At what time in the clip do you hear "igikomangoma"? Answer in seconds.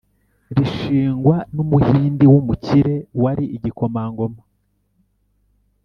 3.55-4.41